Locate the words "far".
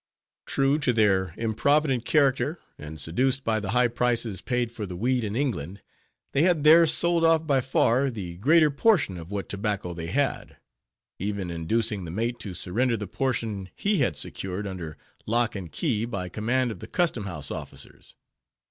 7.61-8.09